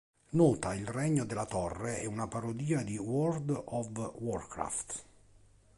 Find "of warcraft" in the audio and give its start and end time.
3.65-5.03